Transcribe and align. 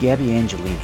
Gabby 0.00 0.26
Angelini, 0.26 0.78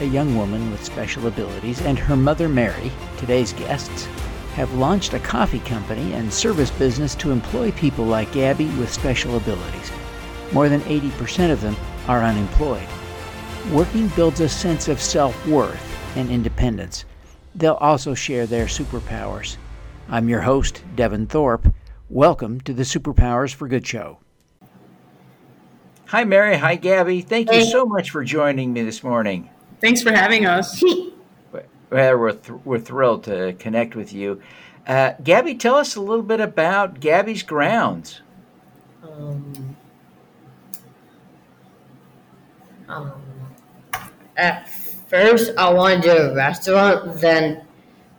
a 0.00 0.04
young 0.04 0.36
woman 0.36 0.70
with 0.70 0.84
special 0.84 1.26
abilities, 1.26 1.80
and 1.80 1.98
her 1.98 2.16
mother 2.16 2.48
Mary, 2.48 2.92
today's 3.16 3.52
guests, 3.52 4.06
have 4.54 4.72
launched 4.74 5.12
a 5.12 5.18
coffee 5.18 5.58
company 5.60 6.12
and 6.12 6.32
service 6.32 6.70
business 6.70 7.16
to 7.16 7.32
employ 7.32 7.72
people 7.72 8.04
like 8.04 8.32
Gabby 8.32 8.66
with 8.78 8.92
special 8.92 9.36
abilities. 9.36 9.90
More 10.52 10.68
than 10.68 10.82
80% 10.82 11.50
of 11.50 11.60
them 11.60 11.76
are 12.06 12.22
unemployed. 12.22 12.86
Working 13.72 14.08
builds 14.08 14.40
a 14.40 14.48
sense 14.48 14.86
of 14.86 15.00
self 15.00 15.46
worth 15.46 16.16
and 16.16 16.30
independence. 16.30 17.04
They'll 17.56 17.74
also 17.74 18.14
share 18.14 18.46
their 18.46 18.66
superpowers. 18.66 19.56
I'm 20.08 20.28
your 20.28 20.42
host, 20.42 20.82
Devin 20.94 21.26
Thorpe. 21.26 21.72
Welcome 22.08 22.60
to 22.62 22.72
the 22.72 22.84
Superpowers 22.84 23.52
for 23.52 23.68
Good 23.68 23.86
show. 23.86 24.18
Hi, 26.10 26.24
Mary. 26.24 26.56
Hi, 26.56 26.74
Gabby. 26.74 27.20
Thank 27.20 27.52
you 27.52 27.64
so 27.64 27.86
much 27.86 28.10
for 28.10 28.24
joining 28.24 28.72
me 28.72 28.82
this 28.82 29.04
morning. 29.04 29.48
Thanks 29.80 30.02
for 30.02 30.10
having 30.10 30.44
us. 30.44 30.82
Well, 31.88 32.18
we're, 32.18 32.32
th- 32.32 32.58
we're 32.64 32.80
thrilled 32.80 33.22
to 33.24 33.52
connect 33.60 33.94
with 33.94 34.12
you. 34.12 34.42
Uh, 34.88 35.12
Gabby, 35.22 35.54
tell 35.54 35.76
us 35.76 35.94
a 35.94 36.00
little 36.00 36.24
bit 36.24 36.40
about 36.40 36.98
Gabby's 36.98 37.44
Grounds. 37.44 38.22
Um, 39.04 39.76
um, 42.88 43.12
at 44.36 44.68
first, 45.08 45.52
I 45.56 45.72
wanted 45.72 46.02
to 46.02 46.08
do 46.08 46.16
a 46.16 46.34
restaurant. 46.34 47.20
Then, 47.20 47.62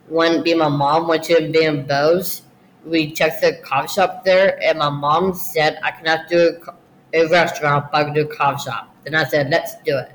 when 0.08 0.42
me 0.42 0.52
and 0.52 0.60
my 0.60 0.68
mom 0.68 1.08
went 1.08 1.24
to 1.24 1.34
Bitty 1.34 1.66
and 1.66 1.86
Beau's, 1.86 2.40
we 2.86 3.12
checked 3.12 3.42
the 3.42 3.58
coffee 3.62 3.88
shop 3.88 4.24
there, 4.24 4.58
and 4.62 4.78
my 4.78 4.88
mom 4.88 5.34
said 5.34 5.78
I 5.82 5.90
cannot 5.90 6.28
do 6.28 6.48
a, 6.48 6.52
co- 6.54 6.74
a 7.12 7.26
restaurant, 7.28 7.86
but 7.90 7.98
I 7.98 8.04
can 8.04 8.14
do 8.14 8.22
a 8.22 8.36
coffee 8.36 8.70
shop. 8.70 8.94
Then 9.04 9.14
I 9.14 9.24
said, 9.24 9.50
let's 9.50 9.74
do 9.84 9.98
it. 9.98 10.12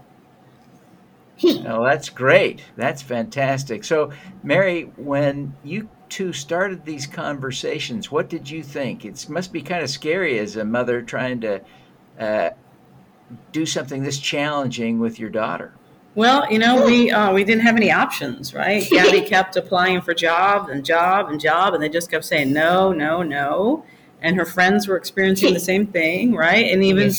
Oh, 1.67 1.83
that's 1.83 2.09
great. 2.09 2.63
That's 2.75 3.02
fantastic. 3.02 3.83
So, 3.83 4.11
Mary, 4.44 4.91
when 4.95 5.55
you 5.63 5.88
two 6.09 6.33
started 6.33 6.83
these 6.83 7.05
conversations, 7.05 8.11
what 8.11 8.30
did 8.30 8.49
you 8.49 8.63
think? 8.63 9.05
It 9.05 9.30
must 9.30 9.53
be 9.53 9.61
kind 9.61 9.83
of 9.83 9.89
scary 9.89 10.39
as 10.39 10.55
a 10.55 10.66
mother 10.66 11.02
trying 11.02 11.41
to 11.41 11.61
uh, 12.19 12.49
do 13.52 13.66
something 13.66 14.02
this 14.02 14.19
challenging 14.19 15.00
with 15.00 15.19
your 15.19 15.29
daughter. 15.29 15.73
Well, 16.16 16.52
you 16.52 16.57
know, 16.57 16.83
we 16.83 17.11
uh, 17.11 17.31
we 17.31 17.44
didn't 17.44 17.61
have 17.61 17.75
any 17.75 17.91
options, 17.91 18.55
right? 18.55 18.88
Gabby 18.89 19.22
kept 19.22 19.55
applying 19.55 20.02
for 20.02 20.16
job 20.16 20.69
and 20.69 20.83
job 20.83 21.29
and 21.29 21.39
job, 21.39 21.75
and 21.75 21.83
they 21.83 21.89
just 21.89 22.09
kept 22.09 22.25
saying 22.25 22.52
no, 22.52 22.91
no, 22.91 23.22
no. 23.22 23.85
And 24.21 24.35
her 24.35 24.45
friends 24.45 24.87
were 24.87 24.97
experiencing 24.97 25.53
the 25.53 25.59
same 25.59 25.87
thing, 25.87 26.33
right? 26.33 26.71
And 26.71 26.83
even 26.83 27.11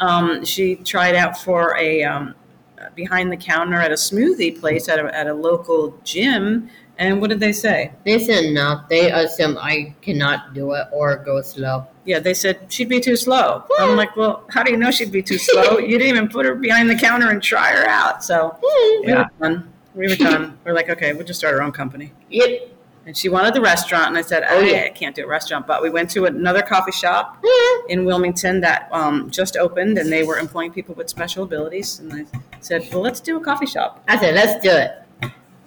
um, 0.00 0.44
she 0.44 0.76
tried 0.76 1.14
out 1.14 1.38
for 1.38 1.76
a 1.78 2.02
um, 2.02 2.34
behind 2.94 3.30
the 3.32 3.36
counter 3.36 3.80
at 3.80 3.90
a 3.90 3.94
smoothie 3.94 4.58
place 4.58 4.88
at 4.88 4.98
a, 4.98 5.16
at 5.16 5.26
a 5.26 5.34
local 5.34 5.98
gym. 6.04 6.68
And 6.98 7.20
what 7.20 7.30
did 7.30 7.40
they 7.40 7.52
say? 7.52 7.92
They 8.04 8.18
said 8.18 8.52
no. 8.52 8.82
They 8.88 9.10
assumed 9.10 9.56
I 9.58 9.94
cannot 10.02 10.54
do 10.54 10.72
it 10.74 10.86
or 10.92 11.16
go 11.16 11.40
slow. 11.42 11.86
Yeah, 12.04 12.18
they 12.18 12.34
said 12.34 12.70
she'd 12.70 12.88
be 12.88 13.00
too 13.00 13.16
slow. 13.16 13.64
I'm 13.78 13.96
like, 13.96 14.14
well, 14.16 14.44
how 14.50 14.62
do 14.62 14.70
you 14.70 14.76
know 14.76 14.90
she'd 14.90 15.12
be 15.12 15.22
too 15.22 15.38
slow? 15.38 15.78
You 15.78 15.98
didn't 15.98 16.16
even 16.16 16.28
put 16.28 16.46
her 16.46 16.54
behind 16.54 16.90
the 16.90 16.94
counter 16.94 17.30
and 17.30 17.42
try 17.42 17.72
her 17.72 17.88
out. 17.88 18.22
So 18.24 18.58
we 19.04 19.12
were 19.12 19.28
done. 19.40 19.72
We 19.94 20.08
were 20.08 20.16
done. 20.30 20.58
We're 20.64 20.74
like, 20.74 20.90
okay, 20.90 21.12
we'll 21.12 21.26
just 21.26 21.40
start 21.40 21.54
our 21.54 21.62
own 21.62 21.72
company. 21.72 22.12
Yep. 22.30 22.71
And 23.04 23.16
she 23.16 23.28
wanted 23.28 23.54
the 23.54 23.60
restaurant, 23.60 24.08
and 24.08 24.16
I 24.16 24.22
said, 24.22 24.44
Oh, 24.48 24.60
yeah. 24.60 24.84
I 24.86 24.90
can't 24.90 25.14
do 25.14 25.24
a 25.24 25.28
restaurant. 25.28 25.66
But 25.66 25.82
we 25.82 25.90
went 25.90 26.08
to 26.10 26.26
another 26.26 26.62
coffee 26.62 26.92
shop 26.92 27.44
in 27.88 28.04
Wilmington 28.04 28.60
that 28.60 28.88
um, 28.92 29.30
just 29.30 29.56
opened, 29.56 29.98
and 29.98 30.10
they 30.10 30.22
were 30.22 30.38
employing 30.38 30.72
people 30.72 30.94
with 30.94 31.08
special 31.08 31.42
abilities. 31.42 31.98
And 31.98 32.12
I 32.12 32.24
said, 32.60 32.88
well, 32.92 33.02
let's 33.02 33.18
do 33.20 33.36
a 33.36 33.40
coffee 33.40 33.66
shop. 33.66 34.04
I 34.06 34.18
said, 34.18 34.34
let's 34.34 34.62
do 34.62 34.70
it. 34.70 34.98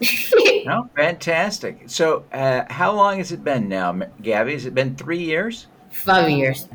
Oh, 0.67 0.89
fantastic. 0.95 1.83
So, 1.85 2.25
uh, 2.33 2.63
how 2.71 2.91
long 2.93 3.19
has 3.19 3.31
it 3.31 3.43
been 3.43 3.69
now, 3.69 3.93
Gabby? 4.19 4.53
Has 4.53 4.65
it 4.65 4.73
been 4.73 4.95
three 4.95 5.23
years? 5.23 5.67
Five 5.91 6.27
years. 6.27 6.67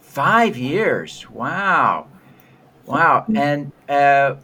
Five 0.00 0.56
years. 0.56 1.28
Wow. 1.30 2.06
Wow. 2.86 3.26
And 3.34 3.70
uh, 3.86 4.36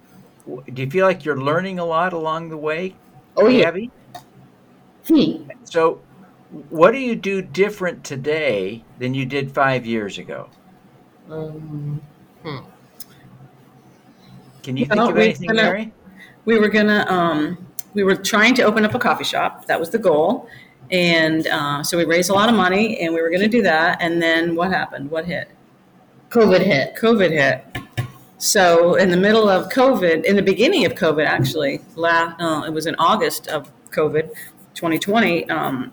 do 0.46 0.82
you 0.82 0.90
feel 0.90 1.06
like 1.06 1.24
you're 1.24 1.40
learning 1.40 1.78
a 1.78 1.84
lot 1.84 2.12
along 2.12 2.50
the 2.50 2.58
way, 2.58 2.94
Oh 3.36 3.48
yeah. 3.48 3.72
Gabby? 5.06 5.36
Hmm. 5.38 5.50
So, 5.64 6.00
what 6.70 6.92
do 6.92 6.98
you 6.98 7.16
do 7.16 7.42
different 7.42 8.04
today 8.04 8.84
than 8.98 9.14
you 9.14 9.26
did 9.26 9.52
five 9.52 9.84
years 9.86 10.18
ago? 10.18 10.48
Um, 11.30 12.00
Can 14.62 14.76
you 14.78 14.86
Well, 14.88 14.98
think 14.98 15.10
of 15.10 15.16
we 15.16 15.24
anything, 15.24 15.48
kinda- 15.48 15.62
Mary? 15.62 15.92
We 16.46 16.58
were 16.58 16.68
gonna, 16.68 17.04
um, 17.08 17.58
we 17.92 18.02
were 18.02 18.14
trying 18.16 18.54
to 18.54 18.62
open 18.62 18.84
up 18.84 18.94
a 18.94 18.98
coffee 18.98 19.24
shop. 19.24 19.66
That 19.66 19.78
was 19.78 19.90
the 19.90 19.98
goal. 19.98 20.48
And 20.90 21.46
uh, 21.46 21.82
so 21.82 21.98
we 21.98 22.04
raised 22.04 22.30
a 22.30 22.34
lot 22.34 22.48
of 22.48 22.54
money, 22.54 22.98
and 23.00 23.12
we 23.14 23.20
were 23.20 23.30
gonna 23.30 23.48
do 23.48 23.60
that. 23.62 23.98
And 24.00 24.22
then 24.22 24.54
what 24.54 24.70
happened? 24.70 25.10
What 25.10 25.26
hit? 25.26 25.48
COVID 26.30 26.60
hit. 26.60 26.96
COVID 26.96 27.30
hit. 27.30 27.64
So 28.38 28.94
in 28.94 29.10
the 29.10 29.16
middle 29.16 29.48
of 29.48 29.70
COVID, 29.70 30.24
in 30.24 30.36
the 30.36 30.42
beginning 30.42 30.84
of 30.86 30.94
COVID, 30.94 31.26
actually, 31.26 31.80
la 31.94 32.34
uh, 32.38 32.64
it 32.66 32.72
was 32.72 32.86
in 32.86 32.94
August 32.98 33.48
of 33.48 33.70
COVID, 33.90 34.30
2020. 34.74 35.48
Um, 35.50 35.92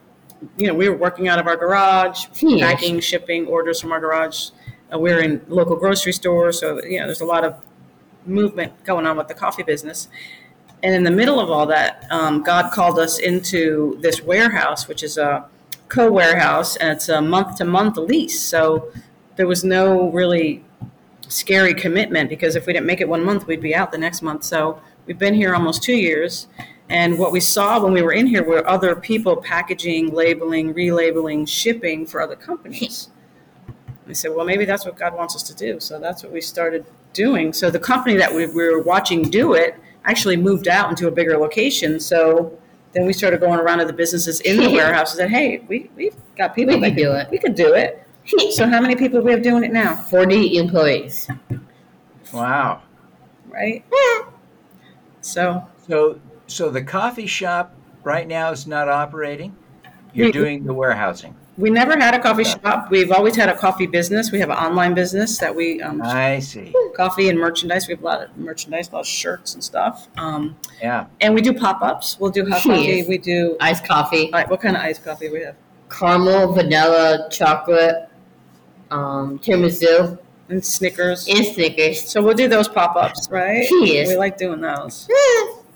you 0.58 0.68
know, 0.68 0.74
we 0.74 0.90
were 0.90 0.96
working 0.98 1.28
out 1.28 1.40
of 1.40 1.48
our 1.48 1.56
garage, 1.56 2.26
Yes. 2.42 2.62
packing, 2.62 3.00
shipping 3.00 3.46
orders 3.48 3.80
from 3.80 3.92
our 3.92 4.00
garage. 4.00 4.50
Uh, 4.94 4.98
we 5.00 5.12
were 5.12 5.20
in 5.20 5.42
local 5.48 5.76
grocery 5.76 6.12
stores, 6.14 6.60
so 6.60 6.84
you 6.84 7.00
know, 7.00 7.06
there's 7.06 7.22
a 7.22 7.26
lot 7.26 7.44
of 7.44 7.56
movement 8.26 8.72
going 8.84 9.06
on 9.06 9.18
with 9.18 9.28
the 9.28 9.34
coffee 9.34 9.64
business. 9.64 10.08
And 10.84 10.96
in 10.96 11.04
the 11.04 11.12
middle 11.12 11.40
of 11.40 11.52
all 11.52 11.68
that, 11.68 12.06
um, 12.10 12.42
God 12.42 12.72
called 12.72 12.98
us 12.98 13.20
into 13.20 13.98
this 14.02 14.22
warehouse, 14.24 14.88
which 14.88 15.04
is 15.04 15.18
a 15.18 15.46
co-warehouse, 15.90 16.76
and 16.78 16.90
it's 16.92 17.08
a 17.10 17.22
month-to-month 17.22 17.98
lease. 17.98 18.42
So 18.42 18.92
there 19.36 19.48
was 19.48 19.64
no 19.64 20.10
really 20.10 20.64
scary 21.28 21.74
commitment 21.74 22.30
because 22.30 22.56
if 22.56 22.66
we 22.66 22.74
didn't 22.74 22.88
make 22.88 23.00
it 23.00 23.08
one 23.08 23.24
month, 23.24 23.46
we'd 23.46 23.62
be 23.62 23.76
out 23.76 23.92
the 23.92 23.98
next 23.98 24.22
month. 24.24 24.44
So 24.44 24.82
we've 25.06 25.20
been 25.20 25.34
here 25.36 25.54
almost 25.54 25.84
two 25.84 25.94
years. 25.96 26.48
And 26.92 27.18
what 27.18 27.32
we 27.32 27.40
saw 27.40 27.82
when 27.82 27.94
we 27.94 28.02
were 28.02 28.12
in 28.12 28.28
here 28.28 28.44
were 28.44 28.68
other 28.70 28.98
people 28.98 29.38
packaging, 29.38 30.14
labeling, 30.14 30.74
relabeling, 30.74 31.48
shipping 31.48 32.06
for 32.06 32.22
other 32.22 32.36
companies. 32.36 33.10
I 34.10 34.12
said, 34.12 34.36
well, 34.36 34.46
maybe 34.46 34.66
that's 34.66 34.86
what 34.86 34.98
God 34.98 35.16
wants 35.16 35.34
us 35.34 35.44
to 35.44 35.56
do. 35.56 35.80
So 35.80 36.00
that's 36.00 36.22
what 36.22 36.34
we 36.34 36.42
started 36.42 36.86
doing. 37.14 37.54
So 37.54 37.72
the 37.72 37.80
company 37.80 38.18
that 38.18 38.34
we, 38.34 38.46
we 38.48 38.70
were 38.70 38.82
watching 38.82 39.22
do 39.22 39.54
it 39.54 39.76
actually 40.04 40.36
moved 40.36 40.68
out 40.68 40.90
into 40.90 41.08
a 41.08 41.12
bigger 41.12 41.38
location. 41.38 41.98
So 41.98 42.60
then 42.92 43.06
we 43.06 43.14
started 43.14 43.40
going 43.40 43.62
around 43.62 43.78
to 43.80 43.86
the 43.86 43.94
businesses 43.94 44.42
in 44.42 44.58
the 44.58 44.70
warehouse 44.74 45.14
and 45.14 45.20
said, 45.20 45.30
hey, 45.30 45.64
we, 45.70 45.90
we've 45.96 46.16
got 46.38 46.54
people 46.54 46.74
We 46.76 46.82
that 46.82 46.90
could 46.90 46.98
do 46.98 47.14
it. 47.14 47.30
We 47.32 47.38
could 47.38 47.56
do 47.56 47.74
it. 47.74 48.06
So 48.52 48.68
how 48.68 48.80
many 48.80 48.96
people 48.96 49.20
do 49.20 49.26
we 49.26 49.32
have 49.32 49.42
doing 49.42 49.64
it 49.64 49.74
now? 49.74 49.96
40 49.96 50.58
employees. 50.58 51.28
Wow. 52.32 52.84
Right? 53.50 53.84
So 55.22 55.68
So, 55.88 56.20
so 56.52 56.70
the 56.70 56.82
coffee 56.84 57.28
shop 57.28 57.74
right 58.04 58.28
now 58.28 58.52
is 58.52 58.68
not 58.68 58.90
operating. 58.90 59.56
You're 60.14 60.28
We- 60.28 60.32
doing 60.34 60.66
the 60.66 60.74
warehousing. 60.74 61.36
we 61.58 61.70
never 61.70 61.98
had 61.98 62.14
a 62.14 62.20
coffee 62.20 62.44
shop. 62.44 62.90
We've 62.90 63.12
always 63.12 63.36
had 63.36 63.48
a 63.50 63.56
coffee 63.58 63.86
business. 63.88 64.32
We 64.32 64.40
have 64.40 64.50
an 64.50 64.58
online 64.58 64.94
business 64.94 65.38
that 65.40 65.56
we 65.56 65.82
um, 65.82 66.02
I 66.02 66.40
see. 66.40 66.74
coffee 66.96 67.30
and 67.30 67.40
merchandise. 67.40 67.88
We 67.88 67.94
have 67.94 68.02
a 68.02 68.06
lot 68.06 68.22
of 68.24 68.38
merchandise, 68.38 68.90
a 68.90 68.94
lot 68.94 69.02
of 69.02 69.08
shirts 69.08 69.54
and 69.54 69.64
stuff. 69.64 70.08
Um, 70.18 70.58
Yeah. 70.82 71.06
and 71.22 71.34
we 71.34 71.42
do 71.42 71.54
pop 71.54 71.82
ups. 71.82 72.18
We'll 72.20 72.32
do 72.32 72.44
hot 72.50 72.62
coffee. 72.64 73.04
We 73.08 73.18
do. 73.18 73.56
Iced 73.62 73.86
coffee. 73.88 74.26
All 74.34 74.40
right, 74.40 74.50
what 74.50 74.60
kind 74.62 74.76
of 74.76 74.82
iced 74.84 75.04
coffee 75.06 75.30
we 75.30 75.42
have? 75.44 75.56
Caramel, 75.90 76.54
vanilla, 76.54 77.28
chocolate, 77.30 78.10
um, 78.90 79.40
tiramisu, 79.40 80.18
And 80.50 80.66
Snickers. 80.66 81.28
and 81.28 81.46
Snickers. 81.46 82.10
So 82.10 82.22
we'll 82.22 82.34
do 82.34 82.48
those 82.50 82.68
pop 82.68 82.96
ups, 82.98 83.30
right? 83.32 83.68
Yes. 83.72 84.08
We 84.10 84.16
like 84.18 84.38
doing 84.38 84.60
those. 84.62 85.08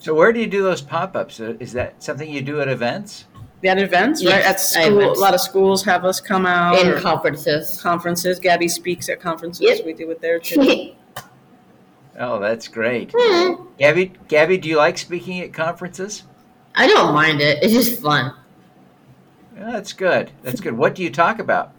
So 0.06 0.13
where 0.13 0.31
do 0.31 0.40
you 0.40 0.46
do 0.46 0.62
those 0.62 0.81
pop-ups? 0.81 1.40
Uh, 1.40 1.56
Is 1.60 1.74
that 1.74 2.04
something 2.04 2.30
you 2.30 2.44
do 2.44 2.62
at 2.62 2.68
events? 2.68 3.25
We 3.63 3.69
had 3.69 3.80
events, 3.81 4.24
right? 4.24 4.46
At 4.46 4.60
school, 4.60 5.00
events. 5.00 5.18
a 5.18 5.19
lot 5.19 5.34
of 5.34 5.42
schools 5.42 5.84
have 5.84 6.06
us 6.06 6.22
come 6.22 6.46
out. 6.46 6.78
In 6.78 7.02
conferences. 7.02 7.81
conferences. 7.81 8.40
Gabby 8.40 8.68
speaks 8.68 9.10
at 9.10 9.19
conferences. 9.19 9.62
Yep. 9.63 9.84
We 9.84 9.94
do 9.94 10.12
it 10.12 10.22
there 10.22 10.38
too. 10.40 10.92
Oh, 12.18 12.40
that's 12.40 12.69
great. 12.69 13.12
Hmm. 13.13 13.66
Gabby, 13.78 14.13
Gabby, 14.30 14.57
do 14.57 14.69
you 14.69 14.78
like 14.78 14.98
speaking 14.98 15.42
at 15.42 15.52
conferences? 15.52 16.24
I 16.75 16.88
don't 16.88 17.13
mind 17.13 17.42
it. 17.42 17.62
It's 17.62 17.74
just 17.74 18.01
fun. 18.01 18.34
Yeah, 19.58 19.72
that's 19.74 19.92
good. 19.92 20.31
That's 20.42 20.62
good. 20.62 20.78
What 20.78 20.96
do 20.96 21.04
you 21.04 21.10
talk 21.10 21.40
about? 21.40 21.74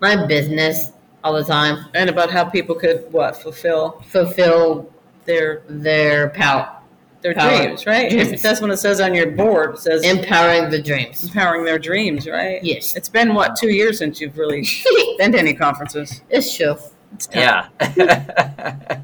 My 0.00 0.24
business 0.26 0.92
all 1.24 1.32
the 1.32 1.42
time. 1.42 1.86
and 1.94 2.08
about 2.08 2.30
how 2.30 2.44
people 2.44 2.76
could 2.76 3.10
what 3.12 3.36
fulfill 3.42 4.00
Fulfill 4.06 4.88
their 5.24 5.62
their 5.68 6.28
power. 6.28 6.78
Their 7.22 7.34
Power. 7.34 7.56
dreams, 7.56 7.86
right? 7.86 8.10
Dreams. 8.10 8.42
That's 8.42 8.60
what 8.60 8.70
it 8.70 8.76
says 8.78 9.00
on 9.00 9.14
your 9.14 9.30
board. 9.30 9.74
It 9.74 9.78
says 9.78 10.02
Empowering 10.02 10.70
the 10.70 10.82
dreams. 10.82 11.24
empowering 11.24 11.64
their 11.64 11.78
dreams, 11.78 12.26
right? 12.28 12.62
Yes. 12.62 12.96
It's 12.96 13.08
been 13.08 13.34
what 13.34 13.56
two 13.56 13.70
years 13.70 13.98
since 13.98 14.20
you've 14.20 14.36
really 14.36 14.66
been 15.18 15.32
to 15.32 15.38
any 15.38 15.54
conferences. 15.54 16.20
It's 16.30 16.54
true. 16.56 16.76
It's 17.14 17.26
tough. 17.26 17.70
Yeah. 17.96 19.02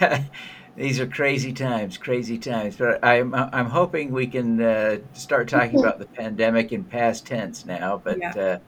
yeah. 0.00 0.24
these 0.76 1.00
are 1.00 1.06
crazy 1.06 1.52
times, 1.52 1.96
crazy 1.98 2.36
times. 2.38 2.76
But 2.76 3.04
I'm 3.04 3.34
I'm 3.34 3.66
hoping 3.66 4.10
we 4.12 4.26
can 4.26 4.60
uh, 4.60 4.98
start 5.12 5.48
talking 5.48 5.78
about 5.80 5.98
the 5.98 6.06
pandemic 6.06 6.72
in 6.72 6.84
past 6.84 7.26
tense 7.26 7.64
now. 7.64 8.00
But 8.02 8.18
Yeah. 8.18 8.32
uh, 8.34 8.58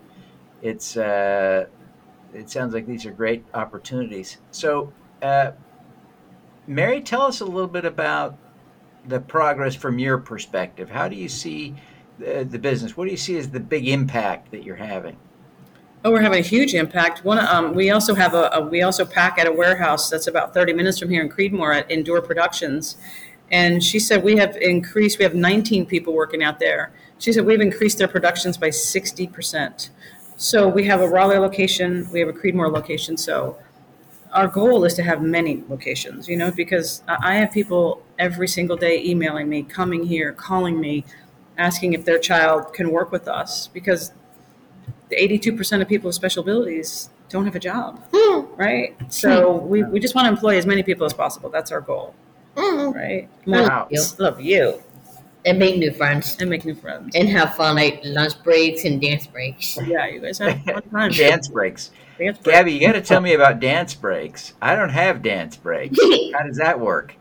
it's 0.63 0.97
uh, 0.97 1.67
it 2.33 2.49
sounds 2.51 2.75
like 2.75 2.87
these 2.87 3.05
are 3.07 3.11
great 3.13 3.45
opportunities. 3.55 4.39
So, 4.53 4.93
uh, 5.23 5.53
Mary, 6.67 7.01
tell 7.01 7.23
us 7.23 7.41
a 7.41 7.45
little 7.45 7.69
bit 7.69 7.85
about 7.85 8.39
the 9.09 9.21
progress 9.21 9.75
from 9.75 9.99
your 9.99 10.19
perspective. 10.19 10.91
How 10.91 11.09
do 11.09 11.17
you 11.17 11.29
see 11.29 11.75
the, 12.19 12.45
the 12.45 12.59
business? 12.59 12.97
What 12.97 13.05
do 13.05 13.11
you 13.11 13.17
see 13.17 13.37
as 13.39 13.51
the 13.51 13.61
big 13.61 13.89
impact 13.89 14.51
that 14.51 14.65
you're 14.65 14.77
having? 14.77 15.17
Oh, 16.05 16.13
we're 16.13 16.21
having 16.21 16.39
a 16.39 16.47
huge 16.47 16.75
impact. 16.75 17.25
One, 17.25 17.39
um, 17.39 17.75
we 17.75 17.91
also 17.91 18.15
have 18.15 18.35
a, 18.35 18.51
a 18.53 18.61
we 18.61 18.83
also 18.83 19.05
pack 19.05 19.39
at 19.39 19.47
a 19.47 19.53
warehouse 19.53 20.09
that's 20.09 20.27
about 20.27 20.55
30 20.55 20.73
minutes 20.73 20.99
from 20.99 21.11
here 21.11 21.23
in 21.23 21.29
Creedmoor 21.29 21.75
at 21.75 21.91
Endure 21.91 22.23
Productions. 22.23 22.97
And 23.51 23.83
she 23.83 23.99
said 23.99 24.23
we 24.23 24.37
have 24.37 24.57
increased, 24.57 25.19
we 25.19 25.25
have 25.25 25.35
19 25.35 25.87
people 25.87 26.13
working 26.13 26.43
out 26.43 26.59
there. 26.59 26.93
She 27.19 27.33
said 27.33 27.45
we've 27.45 27.61
increased 27.61 27.99
their 27.99 28.09
productions 28.09 28.57
by 28.57 28.69
60%. 28.69 29.89
So 30.37 30.69
we 30.69 30.85
have 30.85 31.01
a 31.01 31.09
Raleigh 31.09 31.39
location, 31.39 32.09
we 32.13 32.21
have 32.21 32.29
a 32.29 32.33
Creedmoor 32.33 32.73
location. 32.73 33.17
So 33.17 33.57
our 34.33 34.49
goal 34.49 34.85
is 34.85 34.95
to 34.95 35.03
have 35.03 35.23
many 35.23 35.65
locations, 35.69 36.29
you 36.29 36.37
know, 36.37 36.51
because 36.51 37.03
I 37.09 37.37
have 37.37 37.53
people 37.53 38.03
every 38.19 38.49
single 38.49 38.77
day 38.77 39.03
emailing 39.05 39.49
me, 39.49 39.63
coming 39.63 40.05
here, 40.05 40.33
calling 40.33 40.81
me, 40.81 41.05
asking 41.59 41.93
if 41.93 42.05
their 42.05 42.19
child 42.19 42.73
can 42.73 42.91
work 42.91 43.13
with 43.13 43.29
us 43.29 43.69
because 43.69 44.13
the 45.09 45.17
82% 45.17 45.81
of 45.81 45.89
people 45.89 46.09
with 46.09 46.15
special 46.15 46.43
abilities 46.43 47.11
don't 47.29 47.45
have 47.45 47.55
a 47.55 47.61
job, 47.61 48.03
hmm. 48.13 48.55
right? 48.57 48.95
Hmm. 48.99 49.09
So 49.09 49.57
we, 49.57 49.83
we 49.85 50.01
just 50.01 50.15
want 50.15 50.27
to 50.27 50.31
employ 50.31 50.57
as 50.59 50.67
many 50.67 50.83
people 50.83 51.07
as 51.07 51.13
possible. 51.13 51.51
That's 51.51 51.73
our 51.73 51.81
goal, 51.81 52.15
hmm. 52.57 52.91
right? 52.91 53.29
Wow. 53.47 53.89
You. 53.91 54.03
Love 54.19 54.41
you 54.41 54.83
And 55.45 55.59
make 55.59 55.79
new 55.79 55.93
friends. 55.93 56.37
and 56.41 56.51
make 56.51 56.65
new 56.65 56.75
friends. 56.75 57.15
And 57.15 57.29
have 57.29 57.55
fun 57.55 57.77
like 57.77 58.01
lunch 58.05 58.43
breaks 58.43 58.85
and 58.85 59.01
dance 59.01 59.27
breaks. 59.27 59.79
Yeah, 59.87 60.07
you 60.07 60.21
guys 60.21 60.39
have 60.39 60.63
fun 60.63 60.83
time. 60.83 61.11
Dance 61.13 61.49
breaks. 61.49 61.91
Dance 62.19 62.39
break. 62.39 62.55
Gabby, 62.57 62.73
you 62.73 62.81
got 62.81 62.93
to 62.93 63.03
tell 63.03 63.21
me 63.21 63.35
about 63.35 63.61
dance 63.61 63.95
breaks. 63.95 64.55
I 64.61 64.75
don't 64.75 64.89
have 64.89 65.23
dance 65.23 65.57
breaks. 65.57 65.99
How 66.35 66.43
does 66.45 66.57
that 66.57 66.81
work? 66.81 67.15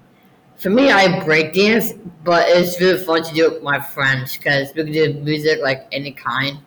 For 0.57 0.69
me, 0.69 0.89
I 0.91 1.23
break 1.25 1.53
dance, 1.53 1.93
but 2.23 2.47
it's 2.47 2.79
really 2.79 3.03
fun 3.03 3.23
to 3.23 3.33
do 3.33 3.45
it 3.47 3.53
with 3.55 3.63
my 3.63 3.79
friends 3.79 4.37
because 4.37 4.73
we 4.73 4.83
can 4.83 4.93
do 4.93 5.13
music 5.21 5.59
like 5.61 5.87
any 5.91 6.11
kind. 6.11 6.59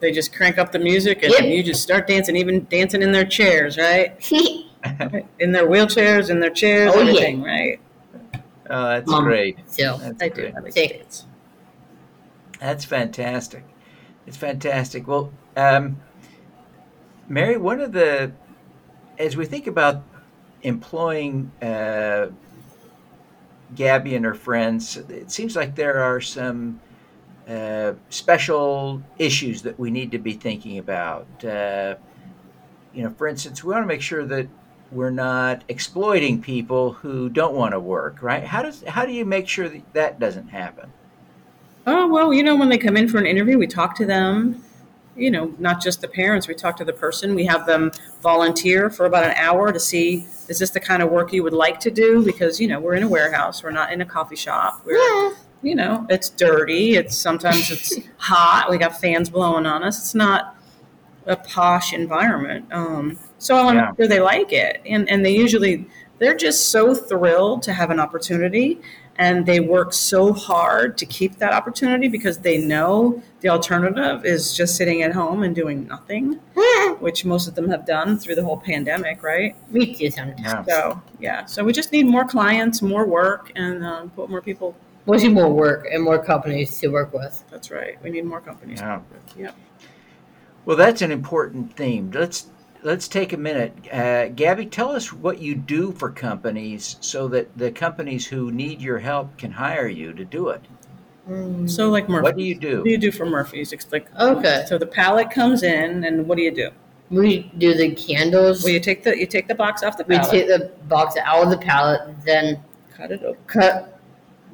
They 0.00 0.12
just 0.12 0.34
crank 0.34 0.58
up 0.58 0.72
the 0.72 0.78
music 0.78 1.22
and 1.22 1.32
Yep. 1.32 1.44
you 1.44 1.62
just 1.62 1.82
start 1.82 2.06
dancing, 2.06 2.36
even 2.36 2.64
dancing 2.70 3.02
in 3.02 3.12
their 3.12 3.26
chairs, 3.26 3.76
right? 3.78 4.16
In 5.38 5.52
their 5.52 5.66
wheelchairs, 5.68 6.30
in 6.30 6.40
their 6.40 6.50
chairs, 6.50 6.92
Oh, 6.94 7.00
yeah. 7.00 7.08
everything, 7.10 7.42
right? 7.42 7.80
Oh, 8.70 8.84
that's 8.88 9.10
Mom. 9.10 9.24
great. 9.24 9.58
so 9.66 9.98
That's 9.98 10.22
I 10.22 10.28
do. 10.28 10.34
great. 10.42 10.54
I 10.56 10.60
like 10.60 10.72
See. 10.72 10.86
dance. 10.88 11.24
That's 12.60 12.84
fantastic. 12.84 13.64
It's 14.26 14.36
fantastic. 14.36 15.06
Well, 15.06 15.32
um, 15.56 16.00
Mary, 17.28 17.56
one 17.56 17.80
of 17.80 17.92
the, 17.92 18.32
as 19.18 19.36
we 19.36 19.44
think 19.46 19.66
about 19.66 20.02
employing 20.62 21.50
uh, 21.62 22.26
Gabby 23.74 24.14
and 24.14 24.24
her 24.24 24.34
friends, 24.34 24.96
it 24.96 25.30
seems 25.30 25.54
like 25.56 25.74
there 25.74 25.98
are 25.98 26.20
some 26.20 26.80
uh, 27.48 27.94
special 28.10 29.02
issues 29.18 29.62
that 29.62 29.78
we 29.78 29.90
need 29.90 30.10
to 30.12 30.18
be 30.18 30.34
thinking 30.34 30.78
about. 30.78 31.26
Uh, 31.44 31.96
you 32.94 33.02
know, 33.02 33.10
for 33.10 33.26
instance, 33.26 33.62
we 33.62 33.72
want 33.72 33.82
to 33.82 33.86
make 33.86 34.02
sure 34.02 34.24
that 34.24 34.48
we're 34.90 35.10
not 35.10 35.64
exploiting 35.68 36.40
people 36.40 36.92
who 36.92 37.28
don't 37.28 37.54
want 37.54 37.72
to 37.72 37.80
work, 37.80 38.22
right? 38.22 38.44
How 38.44 38.62
does 38.62 38.82
how 38.84 39.04
do 39.04 39.12
you 39.12 39.24
make 39.24 39.46
sure 39.46 39.68
that 39.68 39.92
that 39.92 40.18
doesn't 40.18 40.48
happen? 40.48 40.90
Oh, 41.86 42.08
well, 42.08 42.32
you 42.32 42.42
know, 42.42 42.56
when 42.56 42.68
they 42.68 42.78
come 42.78 42.96
in 42.96 43.08
for 43.08 43.18
an 43.18 43.26
interview, 43.26 43.58
we 43.58 43.66
talk 43.66 43.94
to 43.96 44.06
them. 44.06 44.62
You 45.18 45.30
know, 45.32 45.52
not 45.58 45.82
just 45.82 46.00
the 46.00 46.08
parents, 46.08 46.46
we 46.46 46.54
talk 46.54 46.76
to 46.76 46.84
the 46.84 46.92
person. 46.92 47.34
We 47.34 47.44
have 47.46 47.66
them 47.66 47.90
volunteer 48.22 48.88
for 48.88 49.06
about 49.06 49.24
an 49.24 49.32
hour 49.36 49.72
to 49.72 49.80
see 49.80 50.26
is 50.48 50.58
this 50.60 50.70
the 50.70 50.80
kind 50.80 51.02
of 51.02 51.10
work 51.10 51.32
you 51.32 51.42
would 51.42 51.52
like 51.52 51.78
to 51.80 51.90
do? 51.90 52.24
Because, 52.24 52.60
you 52.60 52.68
know, 52.68 52.80
we're 52.80 52.94
in 52.94 53.02
a 53.02 53.08
warehouse, 53.08 53.62
we're 53.62 53.70
not 53.70 53.92
in 53.92 54.00
a 54.00 54.06
coffee 54.06 54.36
shop. 54.36 54.82
We're, 54.86 55.34
you 55.62 55.74
know, 55.74 56.06
it's 56.08 56.30
dirty. 56.30 56.94
It's 56.96 57.16
sometimes 57.16 57.70
it's 57.70 57.98
hot. 58.16 58.68
We 58.70 58.78
got 58.78 58.98
fans 59.00 59.28
blowing 59.28 59.66
on 59.66 59.82
us. 59.82 59.98
It's 59.98 60.14
not 60.14 60.56
a 61.26 61.36
posh 61.36 61.92
environment. 61.92 62.66
Um, 62.72 63.18
so 63.38 63.56
I 63.56 63.64
want 63.64 63.74
to 63.76 63.80
Yeah. 63.82 63.88
make 63.90 63.96
sure 63.98 64.08
they 64.08 64.20
like 64.20 64.52
it. 64.52 64.80
And, 64.86 65.08
and 65.10 65.24
they 65.26 65.34
usually, 65.34 65.86
they're 66.18 66.36
just 66.36 66.70
so 66.70 66.94
thrilled 66.94 67.62
to 67.64 67.72
have 67.72 67.90
an 67.90 68.00
opportunity 68.00 68.80
and 69.18 69.44
they 69.44 69.58
work 69.58 69.92
so 69.92 70.32
hard 70.32 70.96
to 70.96 71.04
keep 71.04 71.36
that 71.38 71.52
opportunity 71.52 72.06
because 72.06 72.38
they 72.38 72.58
know 72.58 73.20
the 73.40 73.48
alternative 73.48 74.24
is 74.24 74.56
just 74.56 74.76
sitting 74.76 75.02
at 75.02 75.12
home 75.12 75.42
and 75.42 75.54
doing 75.54 75.86
nothing, 75.88 76.34
which 77.00 77.24
most 77.24 77.48
of 77.48 77.56
them 77.56 77.68
have 77.68 77.84
done 77.84 78.16
through 78.16 78.36
the 78.36 78.44
whole 78.44 78.56
pandemic, 78.56 79.22
right? 79.22 79.56
me 79.72 79.94
too 79.94 80.10
sometimes. 80.10 80.40
Yeah. 80.40 80.64
So, 80.64 81.02
yeah, 81.18 81.44
so 81.46 81.64
we 81.64 81.72
just 81.72 81.90
need 81.90 82.06
more 82.06 82.24
clients, 82.24 82.80
more 82.80 83.04
work, 83.06 83.50
and 83.56 83.84
um, 83.84 84.10
put 84.10 84.30
more 84.30 84.40
people. 84.40 84.76
Mostly 85.06 85.30
more 85.30 85.52
work 85.52 85.86
and 85.90 86.02
more 86.02 86.22
companies 86.22 86.78
to 86.80 86.88
work 86.88 87.12
with. 87.12 87.42
That's 87.50 87.70
right. 87.70 88.00
We 88.02 88.10
need 88.10 88.24
more 88.24 88.40
companies. 88.40 88.78
Yeah. 88.80 89.00
Yeah. 89.36 89.52
Well, 90.64 90.76
that's 90.76 91.00
an 91.00 91.10
important 91.10 91.74
theme. 91.76 92.10
Let's 92.10 92.46
let's 92.82 93.08
take 93.08 93.32
a 93.32 93.36
minute. 93.36 93.72
Uh, 93.92 94.28
Gabby, 94.28 94.66
tell 94.66 94.90
us 94.90 95.12
what 95.12 95.38
you 95.40 95.54
do 95.54 95.92
for 95.92 96.10
companies 96.10 96.96
so 97.00 97.28
that 97.28 97.56
the 97.56 97.70
companies 97.70 98.26
who 98.26 98.50
need 98.50 98.80
your 98.80 98.98
help 98.98 99.36
can 99.36 99.52
hire 99.52 99.88
you 99.88 100.12
to 100.12 100.24
do 100.24 100.48
it. 100.48 100.62
So, 101.66 101.90
like 101.90 102.08
Murphy. 102.08 102.22
What 102.22 102.36
do 102.38 102.42
you 102.42 102.54
do? 102.54 102.78
What 102.78 102.84
do 102.84 102.90
you 102.90 102.96
do 102.98 103.12
for 103.12 103.26
Murphy's? 103.26 103.74
It's 103.74 103.92
like 103.92 104.08
Okay. 104.18 104.64
so 104.66 104.78
the 104.78 104.86
pallet 104.86 105.30
comes 105.30 105.62
in, 105.62 106.04
and 106.04 106.26
what 106.26 106.38
do 106.38 106.42
you 106.42 106.50
do? 106.50 106.70
We 107.10 107.50
do 107.58 107.74
the 107.74 107.94
candles. 107.94 108.64
Well, 108.64 108.72
you 108.72 108.80
take 108.80 109.02
the 109.02 109.18
you 109.18 109.26
take 109.26 109.46
the 109.46 109.54
box 109.54 109.82
off 109.82 109.98
the 109.98 110.04
we 110.08 110.18
take 110.20 110.46
the 110.46 110.72
box 110.88 111.16
out 111.22 111.44
of 111.44 111.50
the 111.50 111.58
pallet, 111.58 112.00
then 112.24 112.62
cut 112.94 113.12
it 113.12 113.22
open. 113.22 113.42
cut, 113.46 114.00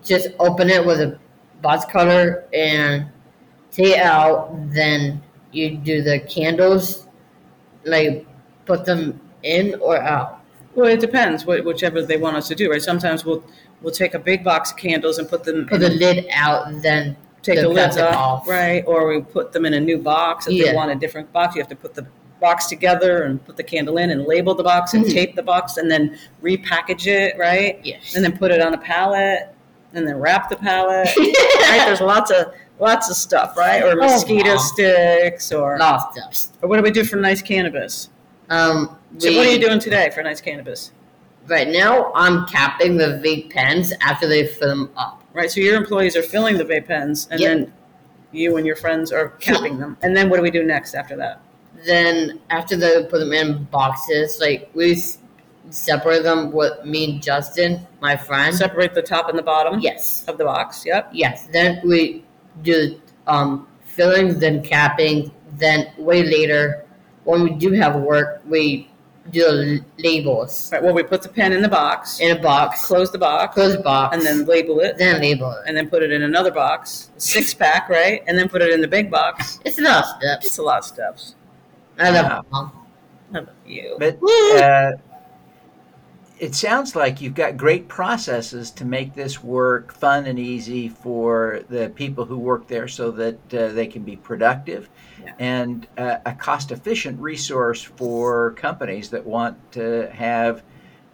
just 0.03 0.29
open 0.41 0.69
it 0.69 0.85
with 0.85 1.01
a 1.01 1.19
box 1.63 1.85
cutter 1.85 2.45
and 2.53 3.07
take 3.71 3.95
it 3.95 4.01
out. 4.01 4.51
Then 4.73 5.23
you 5.53 5.77
do 5.77 6.03
the 6.03 6.21
candles, 6.21 7.04
like 7.85 8.27
put 8.67 8.85
them 8.85 9.21
in 9.43 9.75
or 9.81 9.99
out. 10.01 10.41
Well, 10.75 10.87
it 10.89 11.01
depends, 11.01 11.43
wh- 11.45 11.65
whichever 11.65 12.03
they 12.03 12.17
want 12.17 12.37
us 12.37 12.49
to 12.49 12.55
do, 12.55 12.71
right? 12.71 12.83
Sometimes 12.83 13.25
we'll 13.25 13.45
we'll 13.83 13.93
take 13.93 14.15
a 14.15 14.19
big 14.19 14.43
box 14.43 14.71
of 14.73 14.77
candles 14.77 15.19
and 15.19 15.29
put 15.29 15.45
them 15.45 15.67
Put 15.67 15.81
the 15.81 15.91
lid 15.91 16.27
out, 16.33 16.81
then 16.83 17.17
take 17.43 17.61
the 17.61 17.69
lids 17.69 17.97
plastic 17.97 18.05
off, 18.05 18.43
off. 18.43 18.49
right? 18.49 18.83
Or 18.87 19.07
we 19.09 19.21
put 19.21 19.53
them 19.53 19.67
in 19.67 19.75
a 19.75 19.81
new 19.81 19.99
box. 19.99 20.47
If 20.49 20.65
they 20.65 20.75
want 20.75 20.91
a 20.91 20.95
different 20.95 21.31
box, 21.33 21.55
you 21.55 21.61
have 21.61 21.69
to 21.69 21.77
put 21.77 21.95
the 21.95 22.07
box 22.41 22.67
together 22.67 23.23
and 23.25 23.45
put 23.45 23.57
the 23.57 23.63
candle 23.63 23.99
in 23.99 24.11
and 24.11 24.25
label 24.25 24.55
the 24.55 24.63
box 24.65 24.95
and 24.95 25.05
Mhm. 25.05 25.13
tape 25.13 25.37
the 25.37 25.43
box 25.43 25.77
and 25.77 25.91
then 25.91 26.19
repackage 26.43 27.07
it, 27.07 27.39
right? 27.39 27.79
yes. 27.85 28.15
And 28.15 28.25
then 28.25 28.37
put 28.37 28.51
it 28.51 28.61
on 28.61 28.75
a 28.75 28.79
pallet 28.79 29.55
and 29.93 30.07
then 30.09 30.17
wrap 30.19 30.49
the 30.51 30.57
pallet. 30.57 31.09
right? 31.19 31.83
There's 31.87 32.01
lots 32.01 32.31
of 32.31 32.53
lots 32.79 33.09
of 33.11 33.17
stuff, 33.17 33.57
right? 33.57 33.83
Or 33.83 33.93
Oh, 33.93 33.97
mosquito 33.97 34.51
wow. 34.55 34.57
sticks 34.59 35.53
or 35.53 35.79
Lots 35.79 36.19
of 36.19 36.35
stuff. 36.35 36.57
or 36.63 36.69
what 36.69 36.77
do 36.77 36.83
we 36.83 36.91
do 36.91 37.05
for 37.05 37.17
nice 37.17 37.43
cannabis? 37.43 38.11
Um, 38.51 38.99
So 39.19 39.35
what 39.37 39.47
are 39.47 39.51
you 39.51 39.61
doing 39.61 39.79
today 39.79 40.11
for 40.15 40.23
nice 40.23 40.41
cannabis? 40.41 40.93
Right 41.47 41.69
now, 41.69 42.11
I'm 42.15 42.47
capping 42.47 42.97
the 42.97 43.21
vape 43.25 43.51
pens 43.51 43.93
after 44.01 44.27
they 44.27 44.47
fill 44.47 44.69
them 44.69 44.91
up. 44.97 45.23
Right, 45.35 45.51
so 45.51 45.61
your 45.61 45.77
employees 45.77 46.17
are 46.17 46.23
filling 46.23 46.57
the 46.59 46.65
vape 46.65 46.87
pens 46.87 47.29
and 47.31 47.41
Yep. 47.41 47.49
then 47.59 47.73
you 48.33 48.57
and 48.57 48.67
your 48.67 48.77
friends 48.77 49.13
are 49.13 49.29
capping 49.41 49.79
them. 49.79 49.97
And 50.03 50.17
then 50.17 50.29
what 50.31 50.37
do 50.39 50.43
we 50.43 50.51
do 50.51 50.65
next 50.65 50.95
after 50.95 51.17
that? 51.17 51.41
Then 51.85 52.41
after 52.51 52.77
they 52.77 53.05
put 53.05 53.19
them 53.19 53.33
in 53.33 53.65
boxes, 53.65 54.41
like 54.41 54.71
we 54.75 55.01
separate 55.71 56.23
them 56.23 56.51
with 56.53 56.85
me 56.85 57.05
and 57.13 57.23
Justin, 57.23 57.87
my 58.01 58.17
friend. 58.17 58.55
Separate 58.55 58.95
the 58.95 59.03
top 59.03 59.29
and 59.29 59.39
the 59.39 59.43
bottom 59.43 59.81
yes, 59.81 60.25
of 60.29 60.39
the 60.39 60.45
box. 60.45 60.85
Yep. 60.87 61.11
yes. 61.13 61.49
Then 61.53 61.81
we 61.85 62.24
do 62.63 63.01
um, 63.27 63.67
filling, 63.85 64.39
then 64.39 64.63
capping. 64.63 65.31
Then 65.57 65.93
way 65.99 66.23
later, 66.25 66.85
when 67.25 67.43
we 67.43 67.51
do 67.51 67.73
have 67.73 67.97
work, 67.97 68.43
we 68.47 68.91
do 69.31 69.81
labels 69.99 70.71
Right. 70.71 70.83
Well, 70.83 70.93
we 70.93 71.03
put 71.03 71.23
the 71.23 71.31
pen 71.31 71.53
in 71.55 71.63
the 71.63 71.69
box, 71.69 72.21
in 72.21 72.37
a 72.37 72.39
box, 72.41 72.85
close 72.85 73.11
the 73.11 73.17
box, 73.19 73.55
close 73.55 73.75
the 73.75 73.83
box, 73.83 74.15
and 74.15 74.25
then 74.25 74.45
label 74.45 74.81
it, 74.81 74.99
then 74.99 75.19
label 75.21 75.51
it. 75.53 75.65
and 75.67 75.75
then 75.75 75.89
put 75.89 76.03
it 76.03 76.13
in 76.13 76.25
another 76.25 76.51
box, 76.51 77.11
six 77.17 77.55
pack, 77.55 77.89
right? 77.89 78.23
And 78.27 78.37
then 78.37 78.49
put 78.51 78.61
it 78.61 78.71
in 78.73 78.83
the 78.83 78.89
big 78.89 79.11
box. 79.11 79.61
It's 79.65 79.79
a 79.79 79.83
lot 79.83 80.05
of 80.05 80.11
steps. 80.21 80.47
It's 80.47 80.59
a 80.59 80.63
lot 80.63 80.79
of 80.81 80.85
steps. 80.85 81.35
I 81.99 82.11
love 82.11 82.27
Wow. 82.27 82.45
mom. 82.51 82.87
I 83.33 83.39
love 83.39 83.49
you. 83.67 83.97
But 83.99 84.19
uh, 84.63 84.93
it 86.39 86.55
sounds 86.55 86.97
like 86.97 87.21
you've 87.21 87.35
got 87.35 87.57
great 87.57 87.87
processes 87.87 88.71
to 88.73 88.85
make 88.85 89.15
this 89.15 89.43
work 89.43 89.93
fun 89.93 90.27
and 90.27 90.39
easy 90.39 90.89
for 90.89 91.63
the 91.69 91.91
people 91.95 92.25
who 92.25 92.39
work 92.39 92.67
there 92.67 92.89
so 92.89 93.11
that 93.13 93.55
uh, 93.55 93.69
they 93.69 93.87
can 93.87 94.03
be 94.03 94.17
productive 94.17 94.89
Yeah. 95.23 95.35
and 95.39 95.87
uh, 95.97 96.19
a 96.27 96.33
cost 96.33 96.73
efficient 96.73 97.21
resource 97.21 97.83
for 97.83 98.53
companies 98.53 99.11
that 99.11 99.25
want 99.25 99.57
to 99.73 100.11
have 100.13 100.63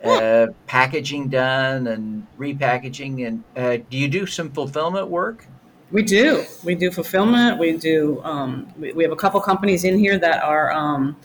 uh, 0.03 0.07
packaging 0.07 0.55
packaging 0.67 1.29
done 1.29 1.87
and 1.87 2.27
repackaging. 2.39 3.27
And 3.27 3.45
uh, 3.55 3.85
do 3.91 3.99
you 3.99 4.09
do 4.09 4.25
some 4.25 4.50
fulfillment 4.50 5.09
work? 5.09 5.47
We 5.91 6.03
do. 6.03 6.45
We 6.65 6.75
do 6.75 6.91
fulfillment. 6.91 7.59
We 7.59 7.77
do. 7.77 8.23
Um, 8.23 8.73
we, 8.79 8.93
we 8.93 9.03
have 9.03 9.12
a 9.12 9.17
couple 9.17 9.41
companies 9.41 9.85
in 9.85 9.99
here 9.99 10.19
that 10.19 10.43
are 10.43 10.73
um, 10.73 11.17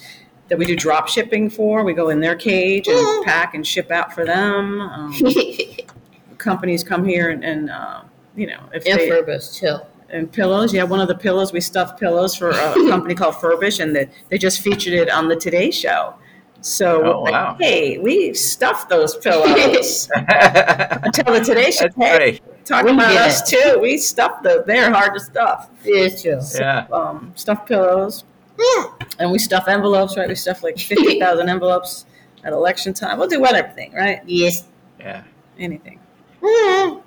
that 0.47 0.57
we 0.57 0.65
do 0.65 0.75
drop 0.75 1.07
shipping 1.07 1.49
for. 1.49 1.83
We 1.83 1.93
go 1.93 2.09
in 2.09 2.19
their 2.19 2.35
cage 2.35 2.87
and 2.87 3.25
pack 3.25 3.53
and 3.55 3.65
ship 3.65 3.91
out 3.91 4.13
for 4.13 4.25
them. 4.25 4.79
Um, 4.81 5.13
companies 6.37 6.83
come 6.83 7.03
here 7.05 7.29
and, 7.31 7.43
and 7.43 7.69
uh, 7.69 8.01
you 8.35 8.47
know 8.47 8.59
if 8.73 8.85
and 8.85 8.99
they 8.99 9.09
Furbish 9.09 9.55
too. 9.59 9.77
and 10.09 10.31
pillows. 10.31 10.73
Yeah, 10.73 10.83
one 10.83 10.99
of 10.99 11.07
the 11.07 11.15
pillows 11.15 11.51
we 11.53 11.61
stuffed 11.61 11.99
pillows 11.99 12.35
for 12.35 12.49
a 12.51 12.73
company 12.89 13.15
called 13.15 13.35
Furbish, 13.35 13.79
and 13.81 13.95
they, 13.95 14.09
they 14.29 14.37
just 14.37 14.61
featured 14.61 14.93
it 14.93 15.09
on 15.09 15.27
the 15.27 15.35
Today 15.35 15.71
Show. 15.71 16.15
So 16.61 17.03
Oh, 17.13 17.21
like, 17.21 17.31
wow. 17.33 17.57
hey, 17.59 17.99
we 17.99 18.33
stuffed 18.33 18.89
those 18.89 19.15
pillows. 19.17 20.09
Until 20.15 21.33
the 21.33 21.41
Today 21.45 21.69
Show, 21.69 21.83
That's 21.83 21.95
hey, 21.95 22.17
great. 22.17 22.65
talk 22.65 22.85
We 22.85 22.91
about 22.91 23.11
get 23.11 23.21
us 23.27 23.47
too. 23.47 23.77
We 23.79 23.97
stuffed 23.99 24.41
them. 24.43 24.63
They're 24.65 24.91
hard 24.91 25.13
to 25.13 25.19
stuff. 25.19 25.69
It 25.83 25.89
is 26.13 26.21
true. 26.23 26.39
Yeah. 26.59 26.87
Um, 26.91 27.31
stuffed 27.35 27.67
pillows, 27.67 28.23
and 29.19 29.31
we 29.31 29.39
stuff 29.39 29.67
envelopes. 29.67 30.17
Right, 30.17 30.27
we 30.27 30.35
stuff 30.35 30.63
like 30.63 30.77
fifty 30.77 31.19
thousand 31.19 31.49
envelopes 31.49 32.05
at 32.43 32.53
election 32.53 32.93
time. 32.93 33.17
We'll 33.19 33.27
do 33.27 33.45
everything, 33.45 33.93
right? 33.93 34.21
Yes. 34.25 34.67
Yeah. 34.99 35.23
Anything. 35.57 35.99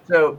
So, 0.09 0.39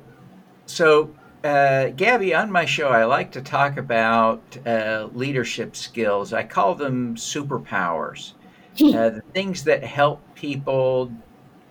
so 0.65 1.11
uh, 1.43 1.89
Gabby, 1.89 2.33
on 2.33 2.51
my 2.51 2.65
show, 2.65 2.89
I 2.89 3.05
like 3.05 3.31
to 3.31 3.41
talk 3.41 3.77
about 3.77 4.41
uh, 4.65 5.07
leadership 5.13 5.75
skills. 5.75 6.33
I 6.33 6.43
call 6.43 6.75
them 6.75 7.15
superpowers, 7.15 8.33
uh, 8.83 9.09
the 9.09 9.23
things 9.33 9.63
that 9.63 9.83
help 9.83 10.21
people 10.35 11.11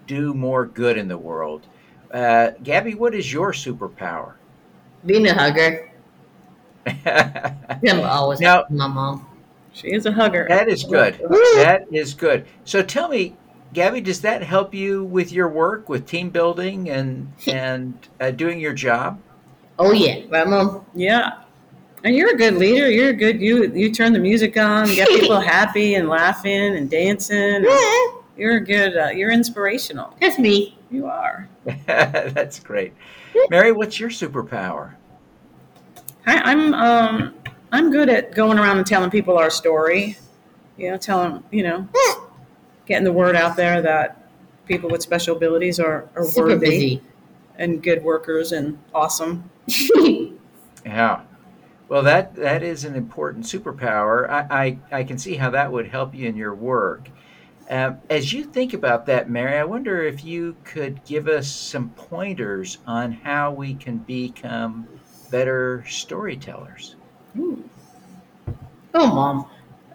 do 0.06 0.32
more 0.32 0.64
good 0.64 0.96
in 0.96 1.06
the 1.08 1.18
world. 1.18 1.66
Uh, 2.12 2.52
Gabby, 2.62 2.94
what 2.94 3.14
is 3.14 3.30
your 3.30 3.52
superpower? 3.52 4.34
Being 5.04 5.26
a 5.26 5.34
hugger. 5.34 5.90
I'm 7.04 8.00
always 8.00 8.40
Now- 8.40 8.64
my 8.70 8.86
mom. 8.86 9.26
She 9.78 9.92
is 9.92 10.06
a 10.06 10.12
hugger. 10.12 10.46
that 10.48 10.68
is 10.68 10.82
good. 10.82 11.20
That 11.54 11.86
is 11.92 12.12
good. 12.14 12.46
So 12.64 12.82
tell 12.82 13.08
me, 13.08 13.36
Gabby, 13.72 14.00
does 14.00 14.22
that 14.22 14.42
help 14.42 14.74
you 14.74 15.04
with 15.04 15.30
your 15.30 15.48
work, 15.48 15.88
with 15.88 16.04
team 16.06 16.30
building 16.30 16.90
and 16.90 17.32
and 17.46 17.94
uh, 18.20 18.32
doing 18.32 18.58
your 18.58 18.72
job? 18.72 19.20
Oh 19.78 19.92
yeah, 19.92 20.22
right, 20.30 20.48
mom. 20.48 20.84
Yeah. 20.94 21.42
And 22.02 22.16
you're 22.16 22.34
a 22.34 22.36
good 22.36 22.54
leader. 22.54 22.90
You're 22.90 23.10
a 23.10 23.12
good 23.12 23.40
you 23.40 23.72
you 23.72 23.92
turn 23.92 24.12
the 24.12 24.18
music 24.18 24.56
on, 24.56 24.88
get 24.88 25.08
people 25.08 25.40
happy 25.56 25.94
and 25.94 26.08
laughing 26.08 26.76
and 26.76 26.90
dancing. 26.90 27.64
You're 28.36 28.56
a 28.56 28.64
good 28.64 28.96
uh, 28.96 29.08
you're 29.08 29.30
inspirational. 29.30 30.16
That's 30.20 30.38
me. 30.40 30.76
You 30.90 31.06
are. 31.06 31.48
That's 31.86 32.58
great. 32.58 32.94
Mary, 33.50 33.70
what's 33.70 34.00
your 34.00 34.10
superpower? 34.10 34.94
I, 36.26 36.38
I'm 36.50 36.74
um 36.74 37.34
I'm 37.72 37.90
good 37.90 38.08
at 38.08 38.32
going 38.34 38.58
around 38.58 38.78
and 38.78 38.86
telling 38.86 39.10
people 39.10 39.36
our 39.38 39.50
story. 39.50 40.16
You 40.76 40.92
know, 40.92 40.96
telling 40.96 41.42
you 41.50 41.62
know, 41.64 41.88
getting 42.86 43.04
the 43.04 43.12
word 43.12 43.34
out 43.36 43.56
there 43.56 43.82
that 43.82 44.28
people 44.66 44.88
with 44.90 45.02
special 45.02 45.36
abilities 45.36 45.80
are, 45.80 46.08
are 46.14 46.24
Super 46.24 46.48
worthy 46.48 46.58
busy. 46.70 47.02
and 47.56 47.82
good 47.82 48.02
workers 48.04 48.52
and 48.52 48.78
awesome. 48.94 49.50
Yeah. 50.86 51.22
Well, 51.88 52.02
that 52.04 52.34
that 52.36 52.62
is 52.62 52.84
an 52.84 52.94
important 52.94 53.44
superpower. 53.44 54.28
I, 54.30 54.78
I, 54.90 54.98
I 55.00 55.04
can 55.04 55.18
see 55.18 55.34
how 55.34 55.50
that 55.50 55.70
would 55.72 55.88
help 55.88 56.14
you 56.14 56.26
in 56.28 56.36
your 56.36 56.54
work. 56.54 57.08
Um, 57.68 57.98
as 58.08 58.32
you 58.32 58.44
think 58.44 58.72
about 58.72 59.04
that, 59.06 59.28
Mary, 59.28 59.58
I 59.58 59.64
wonder 59.64 60.02
if 60.02 60.24
you 60.24 60.56
could 60.64 61.04
give 61.04 61.28
us 61.28 61.46
some 61.50 61.90
pointers 61.90 62.78
on 62.86 63.12
how 63.12 63.52
we 63.52 63.74
can 63.74 63.98
become 63.98 64.88
better 65.30 65.84
storytellers. 65.86 66.96
Ooh. 67.38 67.64
oh, 68.94 69.06
mom. 69.06 69.46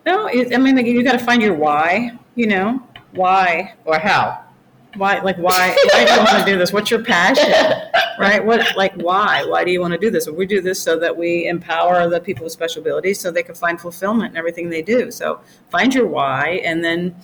No, 0.05 0.27
it, 0.27 0.53
I 0.53 0.57
mean 0.57 0.75
like, 0.75 0.85
you 0.85 1.03
got 1.03 1.13
to 1.13 1.25
find 1.25 1.41
your 1.41 1.55
why. 1.55 2.11
You 2.35 2.47
know, 2.47 2.81
why? 3.11 3.75
Or 3.85 3.99
how? 3.99 4.43
why 4.95 5.19
like 5.19 5.37
why 5.37 5.75
why 5.91 6.05
do 6.05 6.11
you 6.11 6.19
want 6.19 6.39
to 6.39 6.45
do 6.45 6.57
this? 6.57 6.71
What's 6.71 6.91
your 6.91 7.03
passion? 7.03 7.53
Right? 8.19 8.45
What 8.45 8.77
like 8.77 8.93
why? 8.93 9.43
Why 9.43 9.63
do 9.63 9.71
you 9.71 9.81
want 9.81 9.93
to 9.93 9.97
do 9.97 10.11
this? 10.11 10.27
Well, 10.27 10.35
we 10.35 10.45
do 10.45 10.61
this 10.61 10.79
so 10.79 10.99
that 10.99 11.17
we 11.17 11.47
empower 11.47 12.07
the 12.07 12.19
people 12.19 12.43
with 12.43 12.53
special 12.53 12.83
abilities 12.83 13.19
so 13.19 13.31
they 13.31 13.41
can 13.41 13.55
find 13.55 13.81
fulfillment 13.81 14.33
in 14.33 14.37
everything 14.37 14.69
they 14.69 14.83
do. 14.83 15.09
So 15.09 15.41
find 15.71 15.91
your 15.95 16.05
why 16.05 16.61
and 16.63 16.83
then 16.83 17.15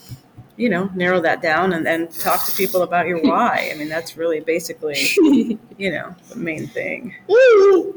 you 0.57 0.67
know 0.67 0.89
narrow 0.95 1.21
that 1.21 1.43
down 1.43 1.73
and 1.73 1.85
then 1.85 2.07
talk 2.07 2.43
to 2.47 2.51
people 2.53 2.81
about 2.81 3.05
your 3.05 3.21
why. 3.21 3.69
I 3.71 3.77
mean 3.77 3.87
that's 3.87 4.17
really 4.17 4.39
basically 4.39 4.97
you 5.77 5.91
know 5.91 6.15
the 6.29 6.37
main 6.37 6.65
thing. 6.65 7.13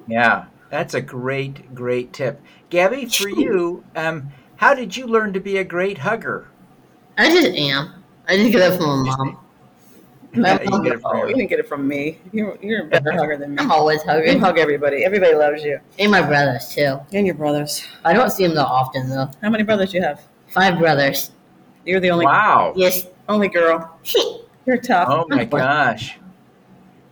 Yeah, 0.06 0.44
that's 0.72 0.94
a 0.94 1.02
great, 1.02 1.74
great 1.74 2.14
tip. 2.14 2.40
Gabby, 2.70 3.04
for 3.04 3.28
you, 3.28 3.84
um, 3.94 4.30
how 4.56 4.72
did 4.74 4.96
you 4.96 5.06
learn 5.06 5.34
to 5.34 5.40
be 5.40 5.58
a 5.58 5.64
great 5.64 5.98
hugger? 5.98 6.48
I 7.18 7.28
just 7.28 7.54
am. 7.56 8.02
I 8.26 8.36
just 8.38 8.52
get 8.52 8.58
that 8.70 8.78
from 8.80 9.04
my 9.04 9.16
mom. 9.18 9.38
Yeah, 10.34 10.40
My 10.40 10.62
you 10.62 10.82
get 10.82 11.00
oh 11.04 11.26
you 11.26 11.34
didn't 11.34 11.50
get 11.50 11.58
it 11.58 11.68
from 11.68 11.86
me 11.86 12.18
you're, 12.32 12.56
you're 12.62 12.86
a 12.86 12.88
better 12.88 13.12
hugger 13.12 13.36
than 13.36 13.54
me 13.54 13.58
I'm 13.62 13.70
always 13.70 14.02
you 14.02 14.08
hugging. 14.10 14.38
hug 14.40 14.56
everybody 14.58 15.04
everybody 15.04 15.34
loves 15.34 15.62
you 15.62 15.78
And 15.98 16.10
my 16.10 16.22
brothers 16.22 16.70
too. 16.74 16.98
and 17.12 17.26
your 17.26 17.34
brothers 17.34 17.84
I 18.02 18.14
don't 18.14 18.30
see 18.30 18.46
them 18.46 18.54
that 18.54 18.64
often 18.64 19.10
though. 19.10 19.28
how 19.42 19.50
many 19.50 19.62
brothers 19.62 19.90
do 19.90 19.98
you 19.98 20.02
have 20.04 20.22
Five 20.48 20.78
brothers. 20.78 21.32
you're 21.84 22.00
the 22.00 22.10
only 22.10 22.24
Wow. 22.24 22.72
Yes. 22.76 23.08
only 23.28 23.48
girl 23.48 24.00
you're 24.64 24.78
tough 24.78 25.08
Oh 25.10 25.26
my 25.28 25.44
gosh. 25.44 26.18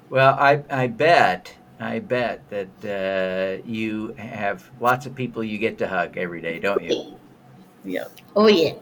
Well, 0.08 0.34
I, 0.40 0.62
I 0.70 0.86
bet, 0.86 1.54
I 1.80 1.98
bet 1.98 2.42
that 2.50 2.84
uh, 2.84 3.66
you 3.66 4.12
have 4.18 4.70
lots 4.80 5.06
of 5.06 5.14
people 5.14 5.42
you 5.42 5.56
get 5.58 5.78
to 5.78 5.88
hug 5.88 6.18
every 6.18 6.42
day, 6.42 6.58
don't 6.60 6.82
you? 6.82 7.16
yeah 7.84 8.04
Oh 8.36 8.48
yeah. 8.48 8.74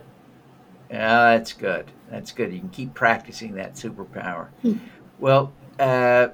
Yeah, 0.90 1.36
that's 1.36 1.52
good. 1.52 1.90
That's 2.10 2.32
good. 2.32 2.52
You 2.52 2.60
can 2.60 2.70
keep 2.70 2.94
practicing 2.94 3.54
that 3.54 3.74
superpower. 3.74 4.48
Hmm. 4.62 4.74
Well, 5.18 5.52
uh, 5.78 6.28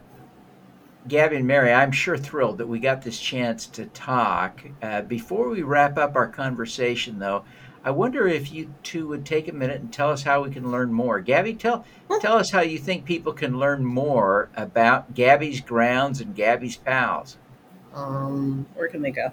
Gabby 1.07 1.37
and 1.37 1.47
Mary, 1.47 1.73
I'm 1.73 1.93
sure 1.93 2.17
thrilled 2.17 2.59
that 2.59 2.67
we 2.67 2.79
got 2.79 3.03
this 3.03 3.21
chance 3.21 3.67
to 3.67 3.87
talk. 3.87 4.65
Uh, 4.81 5.03
before 5.03 5.49
we 5.51 5.63
wrap 5.63 5.99
up 5.99 6.17
our 6.17 6.29
conversation, 6.29 7.19
though, 7.19 7.45
I 7.85 7.91
wonder 7.91 8.27
if 8.27 8.51
you 8.51 8.73
two 8.83 9.07
would 9.09 9.27
take 9.27 9.47
a 9.47 9.53
minute 9.53 9.81
and 9.81 9.93
tell 9.93 10.11
us 10.11 10.23
how 10.23 10.43
we 10.43 10.51
can 10.51 10.71
learn 10.71 10.93
more. 10.93 11.21
Gabby, 11.21 11.55
tell 11.55 11.85
tell 12.21 12.37
us 12.37 12.51
how 12.51 12.63
you 12.63 12.79
think 12.79 13.05
people 13.05 13.33
can 13.33 13.59
learn 13.59 13.85
more 13.85 14.49
about 14.57 15.15
Gabby's 15.15 15.61
grounds 15.61 16.21
and 16.21 16.35
Gabby's 16.35 16.77
pals. 16.77 17.37
Um, 17.95 18.67
where 18.75 18.89
can 18.89 19.03
they 19.03 19.11
go 19.11 19.31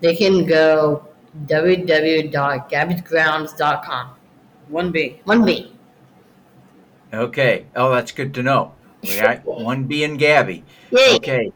they 0.00 0.14
can 0.14 0.46
go 0.46 1.04
www.gabbysgrounds.com. 1.46 4.10
one 4.68 4.92
b 4.92 5.20
One 5.24 5.44
B. 5.44 5.72
Okay. 7.12 7.66
Oh, 7.74 7.92
that's 7.92 8.12
good 8.12 8.32
to 8.34 8.42
know. 8.42 8.72
We 9.02 9.16
got 9.16 9.44
one 9.44 9.84
B 9.84 10.04
and 10.04 10.18
Gabby. 10.18 10.64
Yay. 10.90 11.16
Okay. 11.16 11.52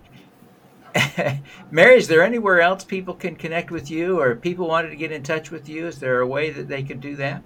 Mary, 1.71 1.97
is 1.97 2.09
there 2.09 2.23
anywhere 2.23 2.61
else 2.61 2.85
people 2.85 3.15
can 3.15 3.37
connect 3.37 3.71
with 3.71 3.91
you 3.91 4.21
or 4.21 4.33
if 4.33 4.41
people 4.41 4.69
wanted 4.69 4.91
to 4.91 4.97
get 4.97 5.13
in 5.13 5.23
touch 5.23 5.51
with 5.51 5.69
you? 5.69 5.87
Is 5.87 5.99
there 5.99 6.21
a 6.21 6.27
way 6.27 6.51
that 6.51 6.69
they 6.69 6.83
could 6.83 7.01
do 7.01 7.17
that? 7.17 7.43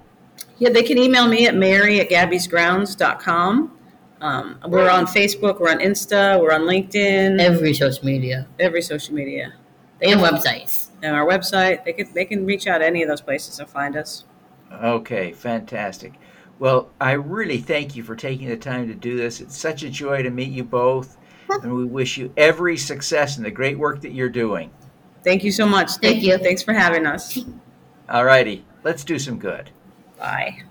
Yeah, 0.58 0.70
they 0.70 0.82
can 0.82 0.98
email 0.98 1.28
me 1.28 1.46
at 1.46 1.54
mary 1.54 2.00
at 2.00 2.08
gabbysgrounds.com. 2.08 3.72
Um, 4.20 4.58
we're 4.68 4.88
on 4.90 5.06
Facebook, 5.06 5.60
we're 5.60 5.70
on 5.70 5.78
Insta, 5.78 6.40
we're 6.40 6.52
on 6.52 6.62
LinkedIn, 6.62 7.38
Every 7.38 7.74
social 7.74 8.04
media 8.04 8.46
every 8.58 8.80
social 8.80 9.14
media. 9.14 9.52
and 10.00 10.20
websites. 10.20 10.88
And 11.02 11.14
our 11.14 11.26
website, 11.26 11.84
they 11.84 11.92
can, 11.92 12.12
they 12.14 12.24
can 12.24 12.46
reach 12.46 12.66
out 12.66 12.80
any 12.80 13.02
of 13.02 13.08
those 13.08 13.20
places 13.20 13.58
and 13.60 13.68
find 13.68 13.96
us. 13.96 14.24
Okay, 14.82 15.32
fantastic. 15.32 16.14
Well, 16.58 16.90
I 16.98 17.12
really 17.12 17.58
thank 17.58 17.94
you 17.94 18.02
for 18.02 18.16
taking 18.16 18.48
the 18.48 18.56
time 18.56 18.88
to 18.88 18.94
do 18.94 19.16
this. 19.18 19.42
It's 19.42 19.56
such 19.56 19.82
a 19.82 19.90
joy 19.90 20.22
to 20.22 20.30
meet 20.30 20.50
you 20.50 20.64
both, 20.64 21.18
and 21.48 21.74
we 21.74 21.84
wish 21.84 22.16
you 22.16 22.32
every 22.36 22.76
success 22.76 23.36
in 23.36 23.44
the 23.44 23.50
great 23.50 23.78
work 23.78 24.00
that 24.02 24.12
you're 24.12 24.28
doing. 24.28 24.70
Thank 25.24 25.42
you 25.42 25.52
so 25.52 25.66
much. 25.66 25.90
Thank 25.96 26.22
you. 26.22 26.38
Thanks 26.38 26.62
for 26.62 26.72
having 26.72 27.06
us. 27.06 27.38
All 28.08 28.24
righty, 28.24 28.64
let's 28.84 29.04
do 29.04 29.18
some 29.18 29.38
good. 29.38 29.70
Bye. 30.18 30.62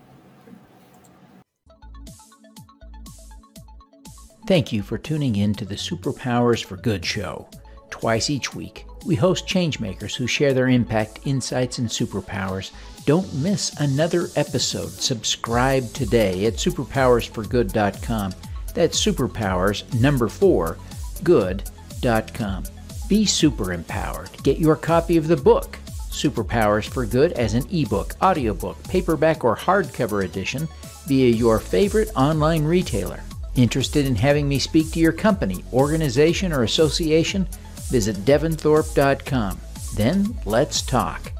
Thank 4.48 4.72
you 4.72 4.84
for 4.84 4.98
tuning 4.98 5.36
in 5.36 5.53
to 5.55 5.65
the 5.65 5.75
Superpowers 5.75 6.63
for 6.63 6.77
Good 6.77 7.03
show. 7.03 7.50
Twice 7.89 8.29
each 8.29 8.53
week, 8.53 8.86
we 9.05 9.15
host 9.15 9.48
changemakers 9.48 10.15
who 10.15 10.27
share 10.27 10.53
their 10.53 10.67
impact, 10.67 11.20
insights, 11.25 11.79
and 11.79 11.88
superpowers. 11.89 12.72
Don't 13.05 13.34
miss 13.34 13.74
another 13.79 14.27
episode. 14.36 14.89
Subscribe 14.89 15.91
today 15.94 16.46
at 16.46 16.53
superpowersforgood.com. 16.53 18.34
That's 18.75 19.03
superpowers 19.03 19.91
number 20.00 20.27
four, 20.27 20.77
good.com. 21.24 22.65
Be 23.08 23.25
super 23.25 23.74
empowered. 23.74 24.29
Get 24.44 24.60
your 24.60 24.75
copy 24.75 25.17
of 25.17 25.27
the 25.27 25.38
book, 25.38 25.79
Superpowers 26.10 26.88
for 26.88 27.05
Good, 27.05 27.32
as 27.34 27.53
an 27.53 27.65
ebook, 27.72 28.15
audiobook, 28.22 28.82
paperback, 28.84 29.44
or 29.44 29.55
hardcover 29.55 30.24
edition 30.24 30.67
via 31.08 31.29
your 31.29 31.60
favorite 31.60 32.12
online 32.15 32.63
retailer. 32.63 33.22
Interested 33.55 34.05
in 34.05 34.15
having 34.15 34.48
me 34.48 34.60
speak 34.60 34.91
to 34.91 35.00
your 35.00 35.13
company, 35.13 35.63
organization, 35.72 36.51
or 36.51 36.63
association? 36.63 37.48
Visit 37.89 38.17
devinthorpe.com. 38.25 39.60
Then 39.96 40.38
let's 40.46 40.82
talk. 40.82 41.32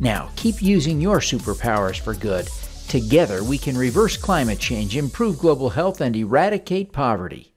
Now, 0.00 0.30
keep 0.34 0.60
using 0.60 1.00
your 1.00 1.20
superpowers 1.20 2.00
for 2.00 2.14
good. 2.14 2.48
Together, 2.88 3.42
we 3.44 3.58
can 3.58 3.76
reverse 3.76 4.16
climate 4.16 4.58
change, 4.58 4.96
improve 4.96 5.38
global 5.38 5.70
health, 5.70 6.00
and 6.00 6.16
eradicate 6.16 6.92
poverty. 6.92 7.51